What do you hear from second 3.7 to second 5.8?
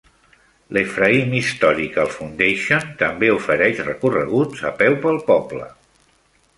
recorreguts a peu pel poble.